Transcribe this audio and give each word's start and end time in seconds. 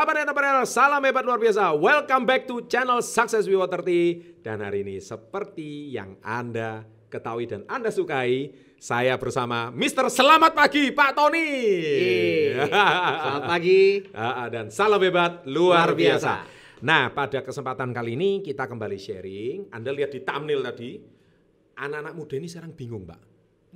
sahabat 0.00 0.24
entrepreneur, 0.24 0.64
salam 0.64 1.04
hebat 1.04 1.20
luar 1.28 1.36
biasa. 1.36 1.76
Welcome 1.76 2.24
back 2.24 2.48
to 2.48 2.64
channel 2.64 3.04
Success 3.04 3.44
Vivo 3.44 3.68
30. 3.68 4.40
Dan 4.40 4.64
hari 4.64 4.80
ini 4.80 4.96
seperti 4.96 5.92
yang 5.92 6.16
Anda 6.24 6.88
ketahui 7.12 7.44
dan 7.44 7.68
Anda 7.68 7.92
sukai, 7.92 8.48
saya 8.80 9.20
bersama 9.20 9.68
Mr. 9.68 10.08
Selamat 10.08 10.56
Pagi 10.56 10.88
Pak 10.88 11.10
Tony. 11.12 11.52
Selamat 12.64 13.44
pagi. 13.44 13.80
Ah, 14.16 14.48
Dan 14.48 14.72
salam 14.72 15.04
hebat 15.04 15.44
luar 15.44 15.92
Luar 15.92 15.92
biasa. 15.92 16.48
biasa. 16.48 16.80
Nah, 16.80 17.12
pada 17.12 17.44
kesempatan 17.44 17.92
kali 17.92 18.16
ini 18.16 18.40
kita 18.40 18.64
kembali 18.64 18.96
sharing. 18.96 19.68
Anda 19.68 19.92
lihat 19.92 20.16
di 20.16 20.24
thumbnail 20.24 20.64
tadi, 20.64 20.96
anak-anak 21.76 22.16
muda 22.16 22.40
ini 22.40 22.48
sekarang 22.48 22.72
bingung, 22.72 23.04
Pak. 23.04 23.20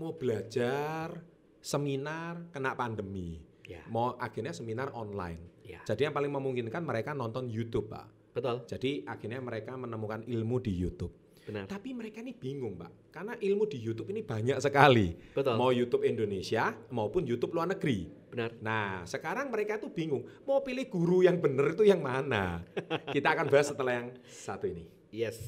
Mau 0.00 0.16
belajar 0.16 1.20
seminar 1.60 2.48
kena 2.48 2.72
pandemi. 2.72 3.52
Ya. 3.64 3.82
Mau 3.88 4.16
akhirnya 4.20 4.52
seminar 4.52 4.92
online. 4.92 5.64
Ya. 5.64 5.80
Jadi 5.88 6.08
yang 6.08 6.14
paling 6.14 6.32
memungkinkan 6.32 6.84
mereka 6.84 7.16
nonton 7.16 7.48
YouTube, 7.48 7.88
Pak. 7.88 8.36
Betul. 8.36 8.66
Jadi 8.68 9.06
akhirnya 9.08 9.40
mereka 9.40 9.78
menemukan 9.78 10.26
ilmu 10.26 10.60
di 10.60 10.72
YouTube. 10.74 11.24
Benar. 11.44 11.68
Tapi 11.68 11.92
mereka 11.92 12.24
ini 12.24 12.32
bingung, 12.32 12.80
Pak. 12.80 13.12
Karena 13.12 13.36
ilmu 13.36 13.68
di 13.68 13.76
YouTube 13.76 14.08
ini 14.10 14.24
banyak 14.24 14.58
sekali. 14.64 15.12
Betul. 15.12 15.60
Mau 15.60 15.70
YouTube 15.70 16.08
Indonesia 16.08 16.72
maupun 16.88 17.28
YouTube 17.28 17.52
luar 17.52 17.68
negeri. 17.68 18.08
Benar. 18.32 18.56
Nah, 18.64 19.04
sekarang 19.04 19.52
mereka 19.52 19.76
tuh 19.76 19.92
bingung, 19.92 20.24
mau 20.48 20.64
pilih 20.64 20.88
guru 20.88 21.20
yang 21.22 21.36
benar 21.38 21.76
itu 21.76 21.84
yang 21.84 22.00
mana? 22.00 22.64
Kita 23.14 23.36
akan 23.36 23.46
bahas 23.52 23.68
setelah 23.68 23.92
yang 23.92 24.08
satu 24.24 24.64
ini. 24.66 24.88
Yes. 25.12 25.38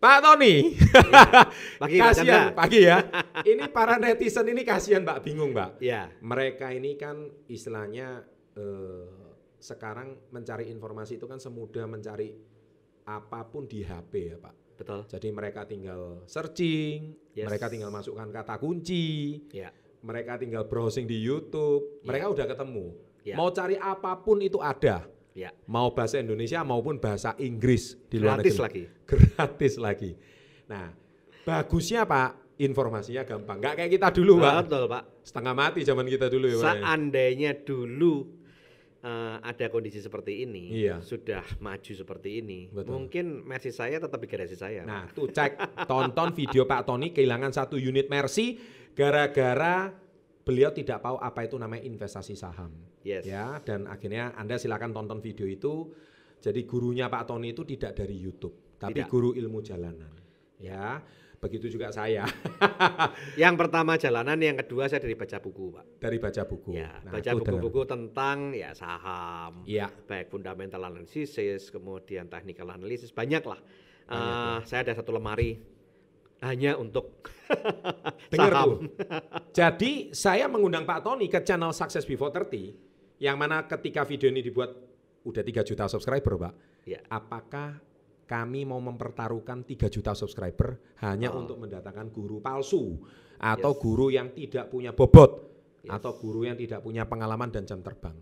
Pak 0.00 0.18
Tony, 0.24 0.72
Pagi, 1.80 1.98
Pak 2.00 2.08
kasihan 2.16 2.56
pagi 2.56 2.88
ya. 2.88 3.04
Ini 3.52 3.68
para 3.68 4.00
netizen 4.00 4.48
ini 4.48 4.64
kasihan 4.64 5.04
Pak, 5.04 5.20
bingung 5.20 5.52
Pak. 5.52 5.76
Ya. 5.76 6.08
Mereka 6.24 6.72
ini 6.72 6.96
kan 6.96 7.28
istilahnya 7.44 8.24
eh, 8.56 9.04
sekarang 9.60 10.16
mencari 10.32 10.72
informasi 10.72 11.20
itu 11.20 11.28
kan 11.28 11.36
semudah 11.36 11.84
mencari 11.84 12.32
apa 13.04 13.44
pun 13.44 13.68
di 13.68 13.84
HP 13.84 14.12
ya 14.32 14.36
Pak. 14.40 14.54
Betul. 14.80 15.04
Jadi 15.04 15.28
mereka 15.28 15.68
tinggal 15.68 16.24
searching, 16.24 17.12
Yes. 17.36 17.44
mereka 17.44 17.68
tinggal 17.68 17.92
masukkan 17.92 18.24
kata 18.32 18.56
kunci, 18.56 19.44
Ya. 19.52 19.68
mereka 20.00 20.40
tinggal 20.40 20.64
browsing 20.64 21.04
di 21.04 21.20
YouTube, 21.20 22.00
mereka 22.08 22.32
udah 22.32 22.46
ketemu. 22.48 22.96
Ya. 23.20 23.36
Mau 23.36 23.52
cari 23.52 23.76
apa 23.76 24.16
pun 24.16 24.40
itu 24.40 24.56
ada. 24.64 25.04
Ya. 25.32 25.54
Mau 25.64 25.94
bahasa 25.94 26.18
Indonesia 26.18 26.60
maupun 26.62 26.98
bahasa 26.98 27.38
Inggris 27.38 27.94
di 28.10 28.18
luar 28.18 28.38
Gratis 28.38 28.58
negeri. 28.58 28.64
lagi. 28.66 28.82
Gratis 29.10 29.74
lagi. 29.78 30.10
Nah, 30.66 30.90
bagusnya 31.42 32.02
Pak, 32.02 32.58
informasinya 32.58 33.22
gampang. 33.22 33.56
Nggak 33.58 33.74
kayak 33.78 33.90
kita 33.94 34.08
dulu, 34.10 34.42
Pak. 34.42 34.54
Betul, 34.66 34.84
Pak. 34.86 35.02
Setengah 35.22 35.54
mati 35.54 35.80
zaman 35.82 36.06
kita 36.06 36.26
dulu 36.26 36.46
ya, 36.46 36.56
Pak. 36.56 36.62
ya. 36.62 36.66
Seandainya 36.66 37.50
dulu 37.56 38.14
eh, 39.00 39.36
ada 39.40 39.66
kondisi 39.72 39.96
seperti 39.96 40.44
ini, 40.44 40.76
Iya. 40.76 41.00
sudah 41.00 41.40
maju 41.58 41.88
seperti 41.88 42.44
ini, 42.44 42.68
Betul. 42.68 42.90
mungkin 42.92 43.24
Mercy 43.48 43.72
saya 43.72 43.96
tetap 43.96 44.20
di 44.20 44.28
garasi 44.28 44.52
saya. 44.54 44.84
Nah, 44.84 45.08
tuh 45.08 45.32
cek 45.32 45.56
tonton 45.88 46.36
video 46.36 46.68
Pak 46.68 46.84
Tony 46.84 47.08
kehilangan 47.08 47.48
satu 47.48 47.80
unit 47.80 48.12
Mercy 48.12 48.60
gara-gara 48.92 49.88
beliau 50.44 50.68
tidak 50.68 51.00
tahu 51.00 51.16
apa 51.16 51.48
itu 51.48 51.56
namanya 51.56 51.80
investasi 51.80 52.36
saham. 52.36 52.68
Yes. 53.00 53.24
Ya, 53.24 53.58
dan 53.60 53.84
akhirnya 53.84 54.34
Anda 54.34 54.56
silakan 54.56 54.92
tonton 54.92 55.18
video 55.18 55.44
itu. 55.44 55.88
Jadi 56.38 56.64
gurunya 56.64 57.06
Pak 57.06 57.26
Tony 57.26 57.52
itu 57.52 57.64
tidak 57.64 57.92
dari 57.94 58.16
YouTube, 58.16 58.76
tapi 58.76 58.96
Tidak. 58.96 59.08
guru 59.08 59.32
ilmu 59.32 59.60
jalanan. 59.60 60.08
Ya, 60.56 61.00
begitu 61.36 61.68
juga 61.68 61.88
saya 61.88 62.24
Yang 63.40 63.54
pertama 63.56 63.96
jalanan, 63.96 64.36
yang 64.36 64.56
kedua 64.56 64.84
saya 64.84 65.00
dari 65.00 65.12
baca 65.12 65.36
buku, 65.36 65.68
Pak. 65.70 65.84
dari 65.96 66.16
baca 66.16 66.42
buku. 66.44 66.72
Ya, 66.72 66.96
Nah, 67.00 67.12
baca 67.12 67.30
buku-buku 67.34 67.82
tentang 67.84 68.52
ya 68.52 68.72
saham, 68.72 69.64
Iya. 69.64 69.88
baik 70.06 70.28
fundamental 70.28 70.80
analysis, 70.82 71.36
kemudian 71.68 72.28
technical 72.28 72.68
analysis, 72.68 73.12
banyak 73.12 73.44
lah. 73.44 73.60
Banyak, 74.04 74.36
Eh, 74.36 74.58
saya 74.64 74.80
ada 74.82 74.92
satu 74.92 75.12
lemari 75.12 75.60
hanya 76.40 76.76
untuk 76.76 77.20
Dengar 78.32 78.48
saham. 78.50 78.64
tuh. 78.64 78.78
Jadi 79.52 79.92
saya 80.10 80.48
mengundang 80.48 80.84
Pak 80.84 81.04
Tony 81.04 81.28
ke 81.28 81.40
channel 81.40 81.72
Success 81.72 82.04
Before 82.04 82.32
30 82.32 82.89
yang 83.20 83.36
mana 83.36 83.68
ketika 83.68 84.02
video 84.02 84.32
ini 84.32 84.40
dibuat 84.40 84.72
udah 85.22 85.42
3 85.44 85.60
juta 85.62 85.84
subscriber, 85.86 86.34
Pak. 86.40 86.54
Ya. 86.88 87.04
Apakah 87.06 87.76
kami 88.24 88.64
mau 88.64 88.80
mempertaruhkan 88.80 89.62
3 89.62 89.92
juta 89.92 90.16
subscriber 90.16 90.80
hanya 91.04 91.28
Oh. 91.28 91.44
untuk 91.44 91.60
mendatangkan 91.60 92.08
guru 92.08 92.40
palsu 92.40 92.96
atau 93.36 93.72
Yes. 93.76 93.80
guru 93.82 94.06
yang 94.08 94.32
tidak 94.32 94.70
punya 94.70 94.96
bobot 94.96 95.30
Yes. 95.84 95.92
atau 96.00 96.16
guru 96.16 96.48
yang 96.48 96.56
tidak 96.56 96.80
punya 96.80 97.04
pengalaman 97.04 97.52
dan 97.52 97.68
jam 97.68 97.84
terbang. 97.84 98.16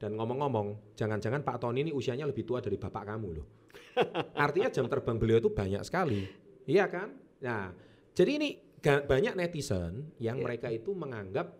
Dan 0.00 0.16
ngomong-ngomong, 0.16 0.96
jangan-jangan 0.96 1.44
Pak 1.44 1.60
Tony 1.60 1.84
ini 1.84 1.92
usianya 1.92 2.24
lebih 2.24 2.48
tua 2.48 2.64
dari 2.64 2.80
bapak 2.80 3.04
kamu 3.04 3.28
loh. 3.36 3.46
Artinya 4.34 4.72
jam 4.72 4.88
terbang 4.88 5.20
beliau 5.20 5.38
itu 5.38 5.52
banyak 5.52 5.84
sekali. 5.84 6.24
Iya 6.64 6.88
kan? 6.88 7.12
Nah, 7.44 7.68
jadi 8.16 8.40
ini 8.40 8.48
banyak 8.80 9.36
netizen 9.36 10.16
yang 10.16 10.40
Iya. 10.40 10.44
mereka 10.48 10.72
itu 10.72 10.96
menganggap 10.96 11.52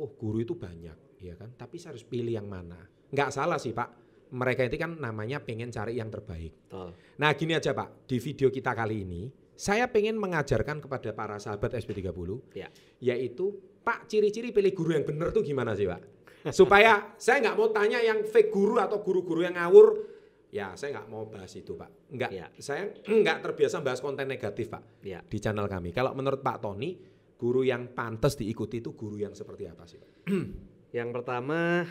oh 0.00 0.08
guru 0.16 0.40
itu 0.40 0.56
banyak, 0.56 0.96
iya 1.18 1.34
kan? 1.34 1.52
Tapi 1.52 1.76
saya 1.76 1.94
harus 1.94 2.04
pilih 2.04 2.32
yang 2.32 2.46
mana. 2.46 2.76
Nggak 3.08 3.30
salah 3.30 3.56
sih, 3.56 3.70
Pak. 3.70 4.04
Mereka 4.26 4.66
itu 4.66 4.76
kan 4.76 4.98
namanya 4.98 5.38
pengen 5.38 5.70
cari 5.70 5.96
yang 5.96 6.10
terbaik. 6.10 6.66
Betul. 6.66 6.90
Nah, 7.16 7.30
gini 7.32 7.54
aja, 7.54 7.70
Pak. 7.70 8.08
Di 8.10 8.18
video 8.18 8.50
kita 8.50 8.74
kali 8.74 9.06
ini, 9.06 9.30
saya 9.54 9.86
pengen 9.86 10.18
mengajarkan 10.18 10.82
kepada 10.82 11.14
para 11.14 11.38
sahabat 11.38 11.72
SP30 11.72 12.12
Ya. 12.52 12.68
yaitu 13.00 13.56
Pak 13.80 14.04
ciri-ciri 14.04 14.50
pilih 14.50 14.74
guru 14.74 14.92
yang 14.92 15.06
benar 15.06 15.30
tuh 15.30 15.40
gimana 15.40 15.72
sih 15.72 15.86
Pak? 15.86 16.02
Supaya 16.58 17.14
saya 17.16 17.40
nggak 17.40 17.56
mau 17.56 17.70
tanya 17.70 18.02
yang 18.02 18.26
fake 18.26 18.50
guru 18.50 18.76
atau 18.76 18.98
guru-guru 19.00 19.46
yang 19.46 19.54
ngawur, 19.54 20.04
ya 20.50 20.74
saya 20.74 20.98
nggak 20.98 21.08
mau 21.08 21.24
bahas 21.30 21.54
itu 21.54 21.72
Pak. 21.72 22.10
Nggak, 22.12 22.30
Ya. 22.34 22.46
saya 22.58 22.90
nggak 23.22 23.38
terbiasa 23.46 23.78
bahas 23.80 24.02
konten 24.02 24.26
negatif 24.26 24.68
Pak 24.68 25.06
Ya. 25.06 25.22
di 25.22 25.38
channel 25.38 25.70
kami. 25.70 25.94
Kalau 25.94 26.12
menurut 26.12 26.42
Pak 26.42 26.60
Tony, 26.60 26.98
guru 27.38 27.62
yang 27.62 27.94
pantas 27.94 28.34
diikuti 28.34 28.82
itu 28.82 28.92
guru 28.92 29.22
yang 29.22 29.32
seperti 29.32 29.64
apa 29.70 29.86
sih 29.86 30.02
Pak? 30.02 30.10
Yang 30.96 31.08
pertama 31.12 31.84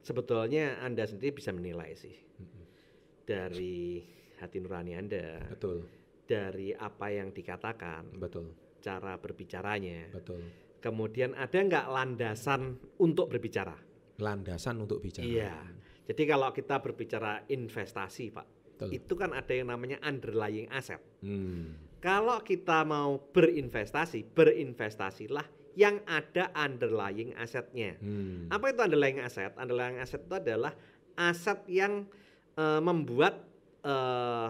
sebetulnya 0.00 0.80
Anda 0.80 1.04
sendiri 1.04 1.36
bisa 1.36 1.52
menilai 1.52 1.92
sih 1.92 2.16
dari 3.28 4.00
hati 4.40 4.56
nurani 4.56 4.96
Anda, 4.96 5.44
Betul, 5.52 5.84
dari 6.24 6.72
apa 6.72 7.12
yang 7.12 7.28
dikatakan, 7.36 8.16
betul, 8.16 8.56
cara 8.80 9.20
berbicaranya. 9.20 10.08
betul. 10.16 10.40
Kemudian 10.80 11.36
ada 11.36 11.60
nggak 11.60 11.86
landasan 11.92 12.80
untuk 12.96 13.28
berbicara? 13.28 13.76
Landasan 14.16 14.80
untuk 14.80 15.04
bicara. 15.04 15.28
Iya. 15.28 15.52
Jadi 16.08 16.22
kalau 16.24 16.48
kita 16.56 16.80
berbicara 16.80 17.44
investasi, 17.52 18.32
Pak, 18.32 18.46
Betul. 18.80 18.96
itu 18.96 19.12
kan 19.12 19.36
ada 19.36 19.52
yang 19.52 19.68
namanya 19.68 20.00
underlying 20.00 20.72
asset. 20.72 21.04
Hmm, 21.20 21.76
Kalau 22.00 22.40
kita 22.40 22.80
mau 22.88 23.20
berinvestasi, 23.28 24.24
berinvestasilah 24.32 25.59
yang 25.78 26.02
ada 26.06 26.50
underlying 26.54 27.34
asetnya. 27.38 27.94
hmm. 28.00 28.50
Apa 28.50 28.74
itu 28.74 28.80
underlying 28.82 29.22
asset? 29.22 29.54
Underlying 29.54 29.98
asset 30.02 30.24
itu 30.26 30.34
adalah 30.34 30.72
aset 31.14 31.62
yang 31.70 32.06
eh, 32.56 32.80
membuat 32.82 33.44
eh, 33.82 34.48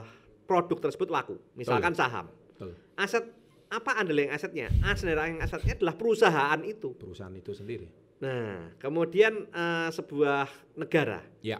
produk 0.48 0.78
tersebut 0.90 1.08
laku. 1.12 1.36
Misalkan 1.54 1.94
saham. 1.94 2.26
Betul. 2.56 2.74
Aset 2.96 3.24
apa 3.70 3.94
underlying 4.02 4.34
asetnya? 4.34 4.66
Underlying 4.82 5.38
asetnya 5.38 5.78
adalah 5.78 5.94
perusahaan 5.94 6.60
itu. 6.66 6.90
Perusahaan 6.98 7.32
itu 7.36 7.54
sendiri. 7.54 7.86
Nah, 8.20 8.74
kemudian 8.76 9.46
eh, 9.48 9.88
sebuah 9.94 10.76
negara, 10.76 11.24
Ya, 11.40 11.56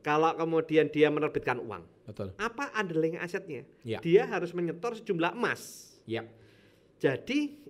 kalau 0.00 0.32
kemudian 0.38 0.88
dia 0.88 1.12
menerbitkan 1.12 1.60
uang, 1.60 1.84
betul. 2.08 2.32
apa 2.38 2.72
underlying 2.72 3.20
asetnya? 3.20 3.66
Ya. 3.84 4.00
Dia 4.00 4.24
harus 4.24 4.54
menyetor 4.56 4.96
sejumlah 4.96 5.36
emas. 5.36 5.92
Ya, 6.08 6.24
Jadi 6.96 7.60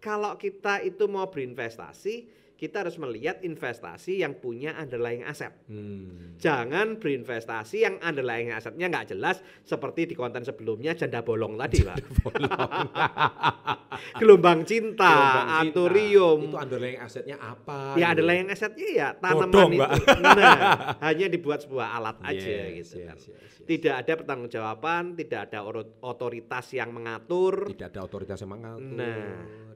kalau 0.00 0.34
kita 0.40 0.80
itu 0.80 1.04
mau 1.06 1.28
berinvestasi, 1.28 2.24
kita 2.60 2.84
harus 2.84 3.00
melihat 3.00 3.40
investasi 3.40 4.20
yang 4.20 4.36
punya 4.36 4.76
underlying 4.76 5.24
aset. 5.24 5.48
hmm. 5.64 6.36
Jangan 6.36 7.00
berinvestasi 7.00 7.80
yang 7.80 7.96
underlying 8.04 8.52
asetnya 8.52 8.92
nggak 8.92 9.16
jelas 9.16 9.40
seperti 9.64 10.04
di 10.04 10.12
konten 10.12 10.44
sebelumnya 10.44 10.92
janda 10.92 11.24
bolong 11.24 11.56
tadi, 11.56 11.80
Pak. 11.80 11.96
Gelombang 14.20 14.60
cinta, 14.64 15.08
Gelombang 15.08 15.48
cinta. 15.48 15.60
anturium. 15.64 16.38
Itu 16.52 16.56
underlying 16.60 17.00
asetnya 17.00 17.36
apa? 17.40 17.96
Ya 17.96 17.98
gitu. 18.08 18.08
underlying 18.12 18.48
asetnya 18.52 18.88
ya 18.92 19.08
tanaman 19.16 19.48
Bodong, 19.48 19.70
itu. 19.72 19.80
Mbak. 19.80 19.90
Nah, 20.20 20.56
hanya 21.00 21.26
dibuat 21.32 21.58
sebuah 21.64 21.86
alat 21.96 22.16
aja 22.22 22.38
Yes, 22.40 22.68
gitu 22.84 22.94
yes, 23.00 23.08
kan. 23.08 23.16
yes, 23.16 23.24
yes. 23.32 23.52
Tidak 23.64 23.94
ada 23.94 24.12
pertanggungjawaban, 24.16 25.02
tidak 25.16 25.40
ada 25.48 25.60
otoritas 26.02 26.66
yang 26.74 26.90
mengatur. 26.90 27.70
Tidak 27.70 27.86
ada 27.88 28.00
otoritas 28.02 28.36
yang 28.36 28.52
mengatur. 28.52 28.90
Nah, 28.96 29.24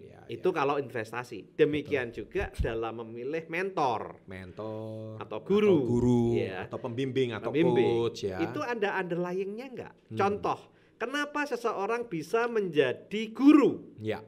ya. 0.03 0.21
Itu 0.27 0.51
kalau 0.51 0.81
investasi. 0.81 1.55
Demikian 1.55 2.11
juga 2.11 2.51
dalam 2.75 3.07
memilih 3.07 3.47
mentor 3.47 4.19
mentor 4.27 5.23
atau 5.23 5.39
guru. 5.47 5.79
guru 5.87 6.23
Iya. 6.35 6.67
atau 6.67 6.83
pembimbing 6.83 7.31
atau 7.31 7.55
Pembimbing. 7.55 7.87
coach 8.03 8.27
ya. 8.27 8.43
Itu 8.43 8.59
ada 8.59 8.99
underlyingnya 8.99 9.67
enggak? 9.71 9.95
Hmm. 10.11 10.19
Contoh, 10.19 10.59
kenapa 10.99 11.47
seseorang 11.47 12.11
bisa 12.11 12.51
menjadi 12.51 13.31
guru 13.31 13.95
ya, 14.03 14.19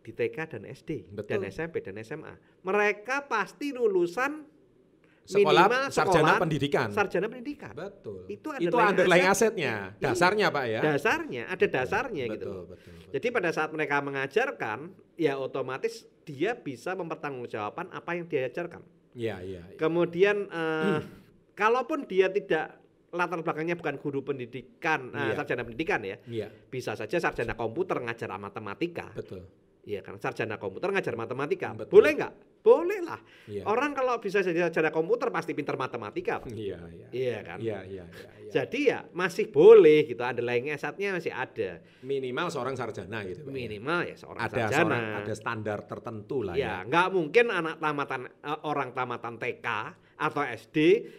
di 0.00 0.10
TK 0.10 0.56
dan 0.56 0.64
SD 0.64 1.12
Betul. 1.12 1.44
dan 1.44 1.52
SMP 1.52 1.84
dan 1.84 2.00
SMA? 2.00 2.32
Mereka 2.64 3.28
pasti 3.28 3.76
lulusan 3.76 4.48
sekolah 5.24 5.64
minimal 5.64 5.82
sarjana 5.88 6.12
sekolah 6.20 6.34
pendidikan. 6.36 6.88
sarjana 6.92 7.26
pendidikan. 7.32 7.72
Betul. 7.72 8.28
Itu 8.28 8.48
itu 8.60 8.76
underlying 8.76 8.92
underlying 8.92 9.26
aset. 9.26 9.50
asetnya, 9.50 9.72
Iya. 9.96 10.02
dasarnya 10.04 10.46
Pak 10.52 10.64
ya. 10.68 10.80
Dasarnya 10.84 11.42
ada 11.48 11.66
dasarnya 11.66 12.24
betul, 12.28 12.34
gitu. 12.36 12.44
Betul, 12.52 12.64
betul. 12.68 12.92
betul. 12.92 13.12
Jadi 13.16 13.26
pada 13.32 13.50
saat 13.50 13.70
mereka 13.72 13.96
mengajarkan, 14.04 14.78
ya 15.16 15.32
otomatis 15.40 15.94
dia 16.22 16.52
bisa 16.52 16.92
mempertanggungjawabkan 16.94 17.88
apa 17.90 18.10
yang 18.12 18.28
dia 18.28 18.46
ajarkan. 18.46 18.82
Iya, 19.14 19.36
iya. 19.40 19.62
iya. 19.64 19.76
Kemudian 19.76 20.44
eh, 20.46 20.98
kalaupun 21.52 22.04
dia 22.04 22.28
tidak 22.28 22.80
latar 23.14 23.38
belakangnya 23.40 23.78
bukan 23.78 23.96
guru 23.96 24.20
pendidikan, 24.20 25.08
eh, 25.14 25.30
Iya. 25.30 25.34
sarjana 25.38 25.62
pendidikan 25.62 26.00
ya, 26.02 26.16
Iya, 26.26 26.48
bisa 26.68 26.92
saja 26.92 27.16
sarjana 27.16 27.54
komputer 27.54 28.02
ngajar 28.02 28.28
matematika. 28.36 29.08
betul. 29.14 29.46
Iya 29.84 30.00
kan, 30.00 30.16
sarjana 30.16 30.56
komputer 30.56 30.90
ngajar 30.90 31.12
matematika. 31.14 31.76
Betul. 31.76 31.92
Boleh 32.00 32.10
nggak? 32.16 32.32
Boleh 32.64 33.04
lah. 33.04 33.20
Iya. 33.44 33.68
Orang 33.68 33.92
kalau 33.92 34.16
bisa 34.16 34.40
jadi 34.40 34.64
sarjana 34.64 34.88
komputer 34.88 35.28
pasti 35.28 35.52
pintar 35.52 35.76
matematika. 35.76 36.40
Pak. 36.40 36.48
Iya, 36.48 36.80
iya. 36.96 37.06
Iya 37.12 37.38
kan? 37.44 37.58
Iya, 37.60 37.78
iya, 37.84 38.04
iya. 38.08 38.28
iya. 38.40 38.48
Jadi 38.48 38.78
ya 38.88 39.04
masih 39.12 39.52
boleh 39.52 40.08
gitu, 40.08 40.24
underlying 40.24 40.72
asetnya 40.72 41.12
masih 41.12 41.28
ada. 41.28 41.84
minimal 42.00 42.48
seorang 42.48 42.72
sarjana 42.72 43.20
gitu 43.28 43.44
Pak. 43.44 43.52
ya. 43.52 43.56
Minimal 43.60 44.00
ya 44.08 44.16
seorang 44.16 44.40
Ada 44.40 44.56
sarjana. 44.56 44.80
seorang 44.80 45.04
ada 45.20 45.34
standar 45.36 45.78
tertentu 45.84 46.38
lah 46.40 46.54
ya. 46.56 46.64
Ya, 46.64 46.74
nggak 46.88 47.06
mungkin 47.12 47.46
anak 47.52 47.76
tamatan 47.84 48.20
eh, 48.32 48.58
orang 48.64 48.88
tamatan 48.96 49.34
TK 49.36 49.68
atau 50.16 50.42
SD 50.48 50.76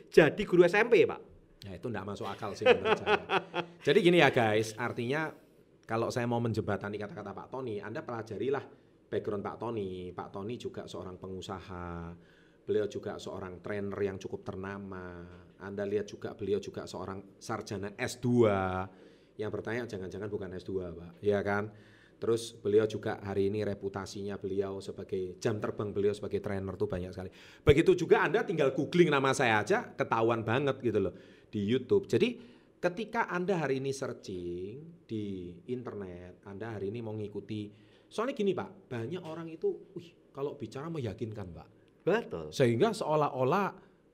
jadi 0.10 0.42
guru 0.50 0.66
SMP, 0.66 1.06
Pak. 1.06 1.22
Ya 1.62 1.78
itu 1.78 1.86
enggak 1.94 2.06
masuk 2.10 2.26
akal 2.26 2.58
sih 2.58 2.66
menurut 2.66 2.94
saya. 2.98 3.22
Jadi 3.86 3.98
gini 4.06 4.22
ya 4.22 4.30
guys, 4.30 4.78
artinya 4.78 5.34
kalau 5.90 6.14
saya 6.14 6.30
mau 6.30 6.38
menjembatani 6.38 6.98
kata-kata 7.02 7.34
Pak 7.34 7.50
Tony, 7.50 7.82
Anda 7.82 8.06
pelajarilah 8.06 8.85
background 9.16 9.44
Pak 9.48 9.56
Tony. 9.64 10.12
Pak 10.12 10.30
Tony 10.36 10.60
juga 10.60 10.84
seorang 10.92 11.16
pengusaha, 11.16 12.12
beliau 12.68 12.88
juga 12.92 13.16
seorang 13.16 13.64
trainer 13.64 13.96
yang 14.04 14.20
cukup 14.20 14.44
ternama. 14.44 15.24
Anda 15.64 15.88
lihat 15.88 16.12
juga 16.12 16.36
beliau 16.36 16.60
juga 16.60 16.84
seorang 16.84 17.40
sarjana 17.40 17.96
S2 17.96 18.28
yang 19.40 19.48
bertanya 19.52 19.88
jangan-jangan 19.88 20.28
bukan 20.28 20.52
S2 20.52 20.72
Pak, 20.92 21.12
ya 21.24 21.40
kan? 21.40 21.72
Terus 22.16 22.56
beliau 22.56 22.88
juga 22.88 23.20
hari 23.20 23.52
ini 23.52 23.64
reputasinya 23.68 24.40
beliau 24.40 24.80
sebagai 24.80 25.36
jam 25.40 25.60
terbang 25.60 25.92
beliau 25.92 26.16
sebagai 26.16 26.40
trainer 26.40 26.76
tuh 26.80 26.88
banyak 26.88 27.12
sekali. 27.12 27.32
Begitu 27.64 28.08
juga 28.08 28.24
Anda 28.24 28.44
tinggal 28.48 28.72
googling 28.72 29.12
nama 29.12 29.36
saya 29.36 29.60
aja 29.64 29.92
ketahuan 29.96 30.44
banget 30.44 30.80
gitu 30.80 31.00
loh 31.04 31.14
di 31.52 31.68
YouTube. 31.68 32.08
Jadi 32.08 32.40
ketika 32.80 33.28
Anda 33.28 33.60
hari 33.60 33.84
ini 33.84 33.92
searching 33.92 35.04
di 35.04 35.52
internet, 35.68 36.40
Anda 36.48 36.80
hari 36.80 36.88
ini 36.88 37.04
mau 37.04 37.12
ngikuti 37.20 37.76
soalnya 38.08 38.34
gini 38.34 38.52
Pak, 38.52 38.90
banyak 38.90 39.22
orang 39.22 39.48
itu 39.48 39.92
wih 39.94 40.10
kalau 40.30 40.56
bicara 40.56 40.88
meyakinkan 40.88 41.48
Pak. 41.52 41.68
Betul. 42.06 42.54
Sehingga 42.54 42.92
seolah-olah 42.92 43.68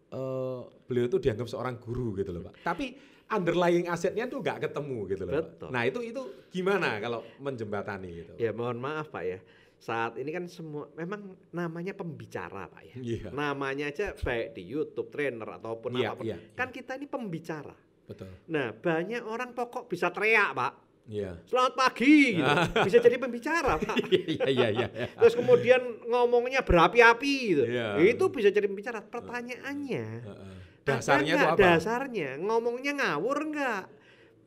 eh, 0.09 0.61
beliau 0.87 1.05
itu 1.07 1.17
dianggap 1.17 1.47
seorang 1.47 1.75
guru 1.77 2.15
gitu 2.15 2.31
loh 2.31 2.47
Pak. 2.47 2.63
Tapi 2.63 2.85
underlying 3.31 3.87
asetnya 3.87 4.27
tuh 4.27 4.39
nggak 4.39 4.67
ketemu 4.67 4.97
gitu 5.07 5.23
loh. 5.23 5.33
Pak. 5.33 5.43
Betul. 5.43 5.69
Nah 5.71 5.81
itu 5.85 5.99
itu 6.03 6.21
gimana 6.49 6.99
kalau 6.99 7.23
menjembatani 7.39 8.09
gitu? 8.11 8.31
Ya 8.35 8.51
mohon 8.51 8.77
maaf 8.77 9.07
Pak 9.07 9.23
ya. 9.23 9.39
Saat 9.81 10.13
ini 10.21 10.29
kan 10.29 10.45
semua 10.45 10.85
memang 10.93 11.33
namanya 11.49 11.97
pembicara 11.97 12.69
Pak 12.69 12.81
ya. 12.85 12.95
Iya. 13.01 13.29
Namanya 13.33 13.89
aja 13.89 14.13
baik 14.13 14.53
di 14.53 14.67
YouTube 14.67 15.09
trainer 15.09 15.57
ataupun 15.57 15.97
Iya, 15.97 16.13
apa 16.13 16.21
pun. 16.21 16.25
iya, 16.29 16.37
Kan 16.53 16.69
kita 16.69 17.01
ini 17.01 17.09
pembicara. 17.09 17.73
Betul. 18.05 18.29
Nah, 18.51 18.75
banyak 18.75 19.23
orang 19.23 19.55
pokok 19.55 19.87
bisa 19.87 20.11
teriak, 20.11 20.51
Pak. 20.53 20.73
Iya. 21.11 21.31
Selamat 21.43 21.73
pagi 21.75 22.39
gitu. 22.39 22.53
Bisa 22.87 22.97
jadi 23.03 23.17
pembicara, 23.19 23.75
Pak. 23.75 23.95
Iya 24.15 24.47
iya 24.47 24.47
iya. 24.47 24.87
iya. 24.87 24.87
Terus 25.11 25.35
kemudian 25.35 26.07
ngomongnya 26.07 26.63
berapi-api 26.63 27.33
gitu. 27.51 27.63
Iya. 27.67 27.99
Itu 27.99 28.31
bisa 28.31 28.47
jadi 28.47 28.63
pembicara. 28.63 29.03
Pertanyaannya, 29.03 30.05
Heeh. 30.23 30.55
ada 30.81 30.87
Dasarnya 30.87 31.33
itu 31.35 31.45
apa? 31.45 31.59
Dasarnya 31.59 32.29
ngomongnya 32.39 32.91
ngawur 32.95 33.37
nggak? 33.51 33.83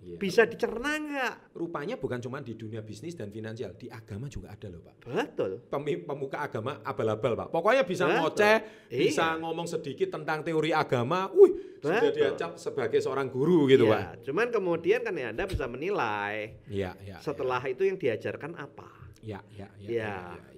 Iya. 0.04 0.16
Bisa 0.16 0.44
dicerna 0.44 0.96
nggak? 0.96 1.34
Rupanya 1.52 1.96
bukan 1.96 2.16
cuma 2.18 2.40
di 2.40 2.52
dunia 2.52 2.80
bisnis 2.80 3.12
dan 3.12 3.28
finansial, 3.28 3.76
di 3.76 3.88
agama 3.88 4.24
juga 4.26 4.52
ada 4.52 4.68
loh 4.68 4.80
Pak. 4.80 4.94
Betul. 5.04 5.50
Pemi- 5.68 6.00
Pemuka 6.00 6.40
agama 6.40 6.80
abal-abal 6.80 7.36
Pak. 7.36 7.48
Pokoknya 7.48 7.84
bisa 7.84 8.04
Betul. 8.04 8.16
ngoceh, 8.20 8.56
bisa 8.88 9.36
Iya. 9.36 9.40
ngomong 9.40 9.64
sedikit 9.64 10.08
tentang 10.10 10.40
teori 10.40 10.72
agama, 10.72 11.28
wih 11.32 11.73
sudah 11.84 12.00
Betul. 12.00 12.16
diacap 12.16 12.52
sebagai 12.56 12.98
seorang 13.04 13.28
guru 13.28 13.68
gitu 13.68 13.84
Iya, 13.84 13.92
Pak. 13.92 14.24
Cuman 14.24 14.46
kemudian 14.48 15.00
kan 15.04 15.12
ya 15.12 15.28
Anda 15.36 15.44
bisa 15.44 15.68
menilai 15.68 16.56
Iya 16.64 16.96
iya. 17.04 17.20
setelah 17.20 17.60
itu 17.68 17.84
yang 17.84 18.00
diajarkan 18.00 18.56
apa. 18.56 18.88
Iya 19.20 19.40
iya 19.52 19.68
iya. 19.76 19.88
Ya, 19.92 20.14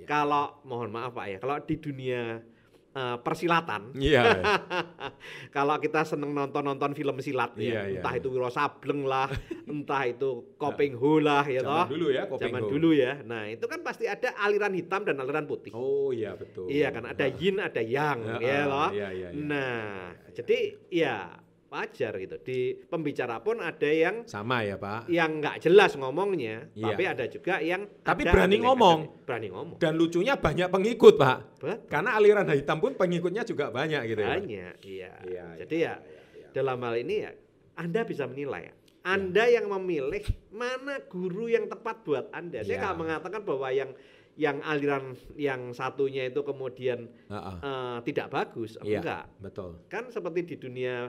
kalau 0.06 0.62
mohon 0.62 0.94
maaf 0.94 1.10
Pak 1.14 1.26
ya, 1.26 1.38
kalau 1.42 1.58
di 1.58 1.74
dunia 1.82 2.38
eh, 2.96 3.16
persilatan, 3.20 3.92
Iya. 3.92 4.24
kalau 5.56 5.76
kita 5.76 6.02
seneng 6.02 6.32
nonton-nonton 6.32 6.92
film 6.92 7.20
silat 7.20 7.52
Iya, 7.54 7.60
ya, 7.60 7.80
iya, 7.86 8.00
entah 8.00 8.12
iya. 8.12 8.20
itu 8.20 8.28
Wiro 8.28 8.48
Sableng 8.48 9.04
lah, 9.04 9.28
entah 9.68 10.02
itu 10.04 10.56
Kopeng 10.56 10.96
Ho 10.96 11.20
lah 11.20 11.44
ya 11.44 11.60
Zaman 11.60 11.76
toh. 11.76 11.86
dulu 11.92 12.06
ya, 12.08 12.22
Kopeng 12.24 12.42
Zaman 12.48 12.62
Ho. 12.64 12.68
dulu 12.68 12.90
ya. 12.90 13.12
Nah, 13.22 13.42
itu 13.46 13.64
kan 13.64 13.80
pasti 13.80 14.04
ada 14.06 14.32
aliran 14.36 14.72
hitam 14.72 15.04
dan 15.04 15.20
aliran 15.20 15.44
putih. 15.44 15.76
Oh 15.76 16.08
iya 16.10 16.32
betul. 16.32 16.66
Iya 16.66 16.88
kan 16.88 17.04
ada 17.06 17.26
yin 17.28 17.60
ada 17.60 17.82
yang 17.82 18.18
Ya, 18.40 18.64
loh. 18.64 18.88
iya, 18.90 19.08
iya, 19.12 19.28
iya. 19.30 19.38
Nah, 19.38 19.84
jadi 20.32 20.58
ya 20.88 21.16
wajar 21.66 22.12
gitu. 22.16 22.36
Di 22.38 22.58
pembicara 22.82 23.38
pun 23.38 23.58
ada 23.58 23.86
yang 23.86 24.22
Sama 24.24 24.62
ya 24.62 24.76
Pak. 24.76 25.08
yang 25.08 25.38
nggak 25.38 25.56
jelas 25.60 25.94
ngomongnya, 25.94 26.70
Iya. 26.72 26.84
tapi 26.86 27.02
ada 27.04 27.24
juga 27.26 27.54
yang 27.58 27.82
Tapi 28.00 28.22
ada 28.22 28.32
berani 28.32 28.44
underlying 28.54 28.64
ngomong. 28.64 28.98
asetnya. 29.02 29.24
Berani 29.26 29.48
ngomong. 29.50 29.76
Dan 29.78 29.92
lucunya 29.94 30.34
banyak 30.34 30.68
pengikut 30.68 31.14
Pak. 31.16 31.38
Betul. 31.58 31.76
Karena 31.86 32.10
aliran 32.14 32.46
hitam 32.48 32.78
pun 32.78 32.92
pengikutnya 32.94 33.42
juga 33.42 33.68
banyak 33.68 34.02
gitu 34.06 34.20
ya. 34.20 34.30
Banyak, 34.32 34.74
iya. 34.84 35.12
Iya, 35.22 35.46
Jadi 35.60 35.76
iya, 35.76 35.92
ya 35.92 35.94
iya, 36.00 36.22
iya. 36.38 36.48
dalam 36.54 36.78
hal 36.80 36.94
ini 36.96 37.14
ya 37.20 37.30
Anda 37.74 38.00
bisa 38.02 38.24
menilai. 38.24 38.62
ya. 38.64 38.74
Anda 39.06 39.46
yang 39.46 39.70
memilih 39.70 40.26
mana 40.50 40.98
guru 41.00 41.46
yang 41.46 41.66
tepat 41.66 42.02
buat 42.02 42.26
Anda. 42.30 42.62
Saya 42.62 42.74
Iya. 42.74 42.82
nggak 42.82 42.96
mengatakan 42.96 43.42
bahwa 43.42 43.68
yang 43.70 43.90
yang 44.36 44.60
aliran 44.60 45.16
yang 45.32 45.72
satunya 45.72 46.28
itu 46.28 46.42
kemudian 46.42 47.08
Heeh. 47.08 47.56
eh, 47.58 47.98
tidak 48.04 48.28
bagus, 48.28 48.76
Iya. 48.80 49.00
enggak. 49.00 49.24
Betul. 49.40 49.70
Kan 49.88 50.10
seperti 50.10 50.44
di 50.44 50.56
dunia 50.58 51.08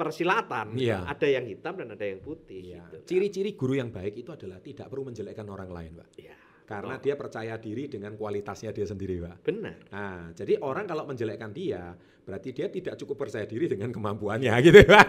persilatan, 0.00 0.72
Iya. 0.72 1.04
ada 1.04 1.28
yang 1.28 1.44
hitam 1.44 1.76
dan 1.76 1.92
ada 1.92 2.00
yang 2.02 2.24
putih. 2.24 2.72
Iya. 2.72 2.88
gitu. 2.88 2.96
Ciri-ciri 3.04 3.52
guru 3.52 3.76
yang 3.76 3.92
baik 3.92 4.16
itu 4.16 4.32
adalah 4.32 4.56
tidak 4.58 4.88
perlu 4.88 5.04
menjelekkan 5.06 5.44
orang 5.44 5.68
lain, 5.68 5.92
Pak. 6.00 6.08
Iya, 6.16 6.34
Karena 6.64 6.96
betul. 6.96 7.04
dia 7.04 7.14
percaya 7.14 7.54
diri 7.54 7.84
dengan 7.86 8.16
kualitasnya 8.16 8.70
dia 8.70 8.86
sendiri, 8.86 9.20
Pak. 9.20 9.36
benar. 9.44 9.76
Nah, 9.92 10.32
jadi 10.32 10.56
orang 10.58 10.86
kalau 10.86 11.04
menjelekkan 11.04 11.52
dia, 11.52 11.92
berarti 12.20 12.48
dia 12.50 12.66
tidak 12.66 12.94
cukup 12.96 13.20
percaya 13.20 13.44
diri 13.44 13.66
dengan 13.66 13.90
kemampuannya 13.90 14.54
gitu. 14.66 14.80
Pak. 14.86 15.06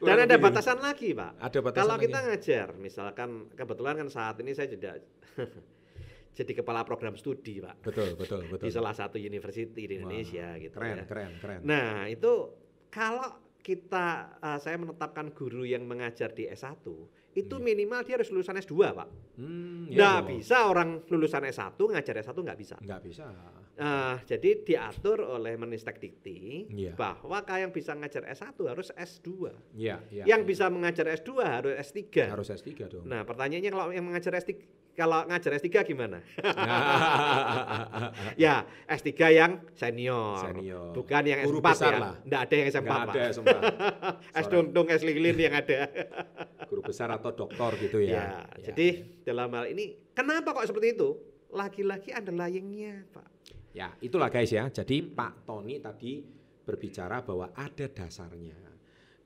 Dan 0.00 0.16
ada 0.18 0.26
lebih. 0.26 0.42
batasan 0.42 0.78
lagi, 0.80 1.12
Pak. 1.12 1.32
Ada 1.38 1.58
batasan 1.60 1.78
Kalau 1.78 1.94
lagi. 1.94 2.04
kita 2.08 2.18
ngajar, 2.26 2.68
misalkan 2.74 3.28
kebetulan 3.52 3.94
kan 4.00 4.08
saat 4.08 4.36
ini 4.40 4.50
saya 4.50 4.66
juga 4.66 4.96
jadi 6.40 6.52
kepala 6.56 6.84
program 6.84 7.16
studi, 7.16 7.60
Pak. 7.60 7.84
Betul, 7.84 8.16
betul, 8.16 8.48
betul. 8.48 8.64
Di 8.64 8.72
salah 8.72 8.94
satu 8.94 9.20
university 9.20 9.84
di 9.84 9.92
Wah, 9.92 10.08
Indonesia 10.08 10.56
gitu 10.56 10.72
Keren, 10.72 10.96
ya. 10.96 11.04
keren, 11.04 11.30
keren. 11.36 11.60
Nah, 11.64 12.08
itu 12.08 12.32
kalau 12.88 13.28
kita 13.60 14.06
eh, 14.40 14.58
saya 14.58 14.76
menetapkan 14.76 15.30
guru 15.30 15.62
yang 15.62 15.84
mengajar 15.84 16.32
di 16.32 16.48
S1, 16.48 16.82
itu 17.30 17.54
Iya. 17.56 17.62
minimal 17.62 18.00
dia 18.02 18.18
harus 18.18 18.32
lulusan 18.34 18.58
S2, 18.58 18.74
Pak. 18.90 19.08
Hmm, 19.38 19.86
Nggak 19.86 20.18
iya. 20.18 20.26
bisa 20.26 20.56
orang 20.66 21.06
lulusan 21.06 21.46
S1 21.46 21.78
ngajar 21.78 22.14
S1 22.18 22.36
nggak 22.36 22.58
bisa. 22.58 22.76
Nggak 22.82 23.00
bisa. 23.06 23.24
Nah, 23.80 24.20
jadi 24.28 24.60
diatur 24.60 25.24
oleh 25.24 25.56
Menistek 25.56 25.96
Dikti 25.96 26.68
Iya. 26.68 26.92
bahwa 26.98 27.40
kayak 27.46 27.70
yang 27.70 27.72
bisa 27.72 27.96
ngajar 27.96 28.28
S1 28.28 28.58
harus 28.68 28.92
S2. 28.92 29.54
Iya, 29.78 30.02
iya. 30.12 30.24
yang 30.28 30.42
iya. 30.44 30.48
bisa 30.48 30.68
mengajar 30.68 31.06
S2 31.08 31.30
harus 31.40 31.74
S3. 31.80 32.28
harus 32.28 32.48
S3 32.50 32.68
dong. 32.90 33.06
Nah, 33.08 33.24
pertanyaannya 33.24 33.70
kalau 33.72 33.88
yang 33.94 34.04
mengajar 34.04 34.36
S3 34.36 34.52
kalau 34.96 35.24
ngajar 35.26 35.56
S3 35.56 35.86
gimana? 35.86 36.18
ya, 38.44 38.66
S3 38.84 39.10
yang 39.32 39.52
senior. 39.72 40.38
Senior. 40.50 40.92
Bukan 40.92 41.22
yang 41.24 41.40
Guru 41.46 41.62
S4 41.62 41.66
besar 41.72 41.92
ya. 41.92 41.98
lah. 41.98 42.14
Nggak 42.26 42.40
ada 42.40 42.54
yang 42.54 42.66
S4, 42.68 42.80
Nggak 42.82 43.02
ada 43.02 43.20
S4. 43.30 43.48
S 44.34 44.46
dungdung, 44.52 44.86
S 44.90 45.02
lilin 45.06 45.36
yang 45.38 45.54
ada. 45.54 45.78
Guru 46.70 46.82
besar 46.84 47.08
atau 47.10 47.34
doktor 47.34 47.74
gitu 47.80 47.98
ya, 47.98 48.14
ya. 48.14 48.24
Ya. 48.60 48.70
jadi 48.70 48.86
dalam 49.26 49.50
hal 49.56 49.72
ini 49.72 50.10
kenapa 50.14 50.54
kok 50.54 50.66
seperti 50.68 50.94
itu? 50.94 51.18
Lagi-lagi 51.50 52.14
underlying-nya, 52.14 53.10
Pak. 53.10 53.26
Ya, 53.74 53.90
itulah 53.98 54.30
guys 54.30 54.54
ya. 54.54 54.70
Jadi 54.70 55.02
Pak 55.02 55.46
Tony 55.46 55.82
tadi 55.82 56.22
berbicara 56.62 57.26
bahwa 57.26 57.50
ada 57.54 57.86
dasarnya. 57.90 58.70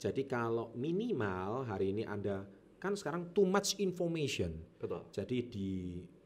Jadi 0.00 0.28
kalau 0.28 0.73
minimal 0.76 1.64
hari 1.64 1.97
ini 1.97 2.04
Anda 2.04 2.44
kan 2.84 2.92
sekarang 2.92 3.32
too 3.32 3.48
much 3.48 3.80
information. 3.80 4.60
Betul. 4.76 5.08
Jadi 5.08 5.36
di 5.48 5.68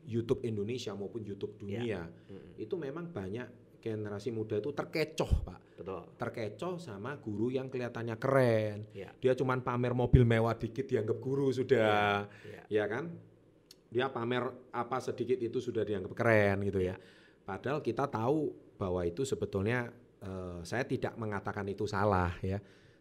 YouTube 0.08 0.42
Indonesia 0.42 0.90
maupun 0.96 1.20
YouTube 1.22 1.60
dunia 1.60 2.02
Mm-mm. 2.02 2.56
itu 2.58 2.74
memang 2.74 3.12
banyak 3.12 3.46
generasi 3.78 4.32
muda 4.32 4.56
itu 4.58 4.72
terkecoh 4.72 5.44
pak 5.44 5.60
Betul. 5.78 6.02
terkecoh 6.18 6.80
sama 6.80 7.14
guru 7.20 7.52
yang 7.52 7.68
kelihatannya 7.68 8.16
keren 8.16 8.88
Ya. 8.90 9.12
dia 9.20 9.36
cuman 9.36 9.60
pamer 9.60 9.92
mobil 9.92 10.24
mewah 10.24 10.56
dikit 10.56 10.88
dianggap 10.88 11.20
guru 11.20 11.52
sudah 11.52 12.24
Ya. 12.42 12.62
ya 12.72 12.84
kan 12.88 13.12
dia 13.86 14.08
pamer 14.08 14.48
apa 14.72 14.96
sedikit 14.98 15.38
itu 15.38 15.60
sudah 15.60 15.84
dianggap 15.84 16.16
keren 16.16 16.64
gitu 16.66 16.80
ya 16.82 16.96
padahal 17.44 17.84
kita 17.84 18.08
tahu 18.08 18.48
bahwa 18.80 19.04
itu 19.04 19.22
sebetulnya 19.22 19.92
eh, 20.18 20.58
saya 20.64 20.82
tidak 20.88 21.14
mengatakan 21.20 21.68
itu 21.68 21.84
salah 21.86 22.32
ya 22.40 22.58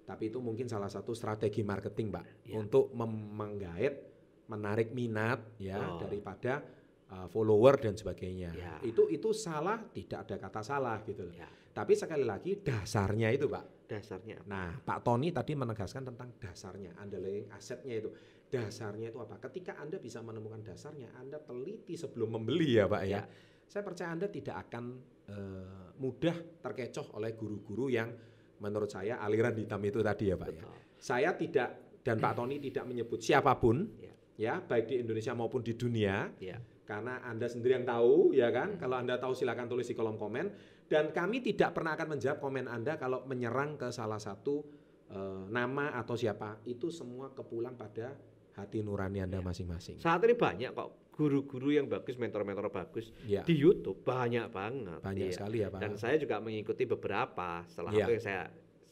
tapi 0.08 0.32
itu 0.32 0.40
mungkin 0.40 0.72
salah 0.72 0.88
satu 0.88 1.12
strategi 1.12 1.62
marketing 1.68 2.08
pak 2.08 2.24
Ya. 2.48 2.56
untuk 2.56 2.96
menggait 2.96 4.08
menarik 4.48 4.96
minat 4.96 5.60
ya 5.60 5.76
Oh. 5.84 6.00
daripada 6.00 6.64
eh, 7.08 7.28
follower 7.28 7.76
dan 7.84 7.94
sebagainya 8.00 8.52
Ya. 8.56 8.74
itu 8.88 9.12
itu 9.12 9.36
salah 9.36 9.84
tidak 9.92 10.28
ada 10.28 10.36
kata 10.40 10.62
salah 10.64 11.04
gitu 11.04 11.28
loh 11.28 11.36
Ya. 11.36 11.52
tapi 11.76 11.92
sekali 11.94 12.24
lagi 12.24 12.64
dasarnya 12.64 13.36
itu 13.36 13.52
pak 13.52 13.78
Dasarnya 13.88 14.44
apa? 14.44 14.52
Nah, 14.52 14.70
Pak 14.84 15.00
Tony 15.00 15.32
tadi 15.32 15.56
menegaskan 15.56 16.12
tentang 16.12 16.36
dasarnya, 16.36 16.92
underlying 17.00 17.48
asetnya 17.56 18.04
itu. 18.04 18.12
Dasarnya 18.52 19.16
itu 19.16 19.20
apa? 19.24 19.40
Ketika 19.40 19.80
Anda 19.80 19.96
bisa 19.96 20.20
menemukan 20.20 20.60
dasarnya, 20.60 21.16
Anda 21.16 21.40
teliti 21.40 21.96
sebelum 21.96 22.36
membeli 22.36 22.76
ya 22.76 22.84
Pak 22.92 23.04
ya. 23.08 23.24
Ya. 23.24 23.32
Saya 23.64 23.88
percaya 23.88 24.12
Anda 24.12 24.28
tidak 24.28 24.68
akan 24.68 24.84
eh, 25.32 25.88
mudah 26.04 26.36
terkecoh 26.60 27.16
oleh 27.16 27.32
guru-guru 27.32 27.88
yang 27.88 28.12
menurut 28.60 28.90
saya 28.90 29.22
aliran 29.22 29.54
hitam 29.54 29.82
itu 29.86 30.00
tadi 30.02 30.34
ya 30.34 30.36
Pak 30.38 30.50
ya. 30.50 30.62
Saya 30.98 31.30
tidak 31.38 32.02
dan 32.02 32.18
Pak 32.18 32.34
Tony 32.40 32.58
tidak 32.58 32.88
menyebut 32.88 33.20
siapa 33.22 33.54
pun 33.60 33.86
Ya. 34.00 34.14
ya, 34.38 34.54
baik 34.64 34.86
di 34.90 34.96
Indonesia 35.04 35.34
maupun 35.36 35.62
di 35.62 35.74
dunia 35.76 36.32
Ya. 36.40 36.58
karena 36.88 37.20
Anda 37.28 37.52
sendiri 37.52 37.78
yang 37.82 37.86
tahu 37.86 38.32
ya 38.34 38.48
kan. 38.50 38.80
Kalau 38.80 38.96
Anda 38.96 39.20
tahu 39.20 39.36
silakan 39.36 39.68
tulis 39.68 39.86
di 39.90 39.94
kolom 39.94 40.16
komen 40.16 40.50
dan 40.88 41.12
kami 41.12 41.44
tidak 41.44 41.76
pernah 41.76 42.00
akan 42.00 42.16
menjawab 42.16 42.40
komen 42.40 42.66
Anda 42.72 42.96
kalau 42.96 43.28
menyerang 43.28 43.76
ke 43.76 43.92
salah 43.92 44.18
satu 44.18 44.64
eh, 45.12 45.44
nama 45.52 45.94
atau 46.00 46.16
siapa. 46.16 46.64
Itu 46.64 46.88
semua 46.90 47.36
kepulang 47.36 47.76
pada 47.76 48.16
hati 48.58 48.82
nurani 48.82 49.22
Anda 49.22 49.40
Ya. 49.40 49.46
masing-masing. 49.46 50.02
Saat 50.02 50.26
ini 50.26 50.34
banyak 50.34 50.74
kok 50.74 50.90
guru-guru 51.14 51.70
yang 51.72 51.86
bagus, 51.86 52.14
mentor-mentor 52.14 52.70
bagus 52.70 53.14
Ya, 53.24 53.42
di 53.42 53.54
YouTube 53.54 54.02
banyak 54.02 54.50
banget. 54.50 55.00
banyak 55.00 55.30
Iya. 55.30 55.34
sekali 55.34 55.58
ya 55.62 55.70
Pak. 55.70 55.80
Dan 55.80 55.94
saya 55.96 56.18
juga 56.18 56.38
mengikuti 56.38 56.86
beberapa. 56.86 57.62
Salah 57.68 57.90
Iya. 57.90 58.04
satu 58.04 58.12
yang 58.12 58.24
saya 58.24 58.42